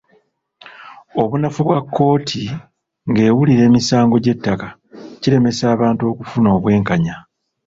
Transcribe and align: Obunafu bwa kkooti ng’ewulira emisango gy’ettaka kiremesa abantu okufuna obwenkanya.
Obunafu 1.21 1.59
bwa 1.67 1.79
kkooti 1.83 2.43
ng’ewulira 3.09 3.61
emisango 3.69 4.15
gy’ettaka 4.23 4.67
kiremesa 5.21 5.63
abantu 5.75 6.01
okufuna 6.11 6.49
obwenkanya. 6.57 7.15